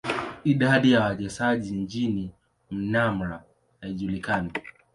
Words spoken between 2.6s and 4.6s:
Myanmar haijulikani.